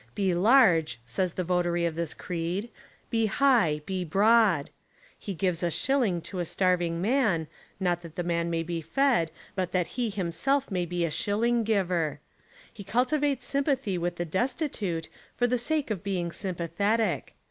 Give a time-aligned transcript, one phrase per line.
[0.15, 2.69] Be large, says the votary of this creed,
[3.11, 4.71] be high, be broad.
[5.15, 7.45] He gives a shilling to a starving man,
[7.79, 11.63] not that the man may be fed but that he himself may be a shilling
[11.63, 12.19] giver.
[12.73, 17.33] He cultivates sympathy with the destitute for the sake of being sympa thetic.